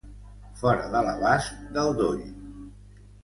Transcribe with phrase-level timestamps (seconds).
[0.61, 2.23] Fora de l'abast del doll.